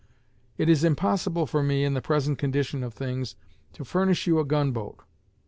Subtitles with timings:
[0.57, 3.35] It is impossible for me, in the present condition of things,
[3.73, 5.03] to furnish you a gun boat.